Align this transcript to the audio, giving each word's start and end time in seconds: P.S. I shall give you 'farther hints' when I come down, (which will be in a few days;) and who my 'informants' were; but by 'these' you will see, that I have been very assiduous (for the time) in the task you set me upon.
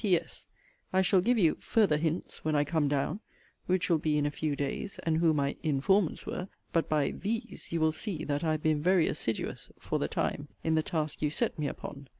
P.S. 0.03 0.47
I 0.91 1.03
shall 1.03 1.21
give 1.21 1.37
you 1.37 1.57
'farther 1.59 1.97
hints' 1.97 2.43
when 2.43 2.55
I 2.55 2.63
come 2.63 2.87
down, 2.87 3.19
(which 3.67 3.87
will 3.87 3.99
be 3.99 4.17
in 4.17 4.25
a 4.25 4.31
few 4.31 4.55
days;) 4.55 4.97
and 5.03 5.19
who 5.19 5.31
my 5.31 5.55
'informants' 5.61 6.25
were; 6.25 6.47
but 6.73 6.89
by 6.89 7.11
'these' 7.11 7.71
you 7.71 7.79
will 7.79 7.91
see, 7.91 8.23
that 8.23 8.43
I 8.43 8.53
have 8.53 8.63
been 8.63 8.81
very 8.81 9.07
assiduous 9.07 9.69
(for 9.77 9.99
the 9.99 10.07
time) 10.07 10.47
in 10.63 10.73
the 10.73 10.81
task 10.81 11.21
you 11.21 11.29
set 11.29 11.59
me 11.59 11.67
upon. 11.67 12.07